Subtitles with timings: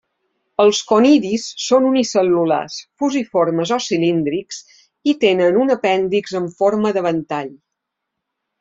[0.61, 4.61] Els conidis són unicel·lulars fusiformes o cilíndrics
[5.13, 7.55] i tenen un apèndix amb forma de ventall.